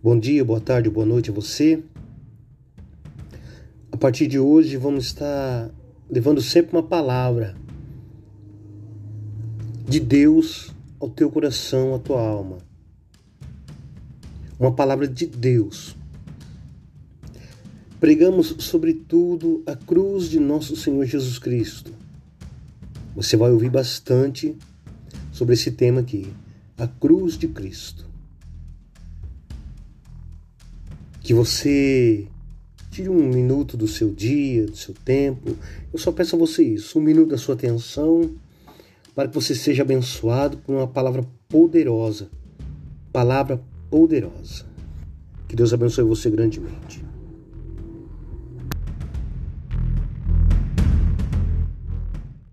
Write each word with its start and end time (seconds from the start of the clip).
Bom 0.00 0.16
dia, 0.16 0.44
boa 0.44 0.60
tarde, 0.60 0.88
boa 0.88 1.04
noite 1.04 1.30
a 1.30 1.32
você. 1.32 1.82
A 3.90 3.96
partir 3.96 4.28
de 4.28 4.38
hoje 4.38 4.76
vamos 4.76 5.06
estar 5.06 5.72
levando 6.08 6.40
sempre 6.40 6.76
uma 6.76 6.84
palavra 6.84 7.56
de 9.88 9.98
Deus 9.98 10.72
ao 11.00 11.10
teu 11.10 11.28
coração, 11.28 11.96
à 11.96 11.98
tua 11.98 12.20
alma. 12.20 12.58
Uma 14.56 14.72
palavra 14.72 15.08
de 15.08 15.26
Deus. 15.26 15.96
Pregamos 17.98 18.54
sobretudo 18.60 19.64
a 19.66 19.74
cruz 19.74 20.28
de 20.28 20.38
nosso 20.38 20.76
Senhor 20.76 21.04
Jesus 21.06 21.40
Cristo. 21.40 21.92
Você 23.16 23.36
vai 23.36 23.50
ouvir 23.50 23.70
bastante 23.70 24.56
sobre 25.32 25.54
esse 25.54 25.72
tema 25.72 26.02
aqui, 26.02 26.32
a 26.76 26.86
cruz 26.86 27.36
de 27.36 27.48
Cristo. 27.48 28.06
Que 31.28 31.34
você 31.34 32.26
tire 32.90 33.10
um 33.10 33.28
minuto 33.28 33.76
do 33.76 33.86
seu 33.86 34.14
dia, 34.14 34.64
do 34.64 34.74
seu 34.74 34.94
tempo. 35.04 35.54
Eu 35.92 35.98
só 35.98 36.10
peço 36.10 36.34
a 36.34 36.38
você 36.38 36.62
isso, 36.62 36.98
um 36.98 37.02
minuto 37.02 37.28
da 37.28 37.36
sua 37.36 37.54
atenção, 37.54 38.30
para 39.14 39.28
que 39.28 39.34
você 39.34 39.54
seja 39.54 39.82
abençoado 39.82 40.56
com 40.56 40.76
uma 40.76 40.88
palavra 40.88 41.22
poderosa. 41.46 42.30
Palavra 43.12 43.60
poderosa. 43.90 44.64
Que 45.46 45.54
Deus 45.54 45.74
abençoe 45.74 46.02
você 46.02 46.30
grandemente. 46.30 47.04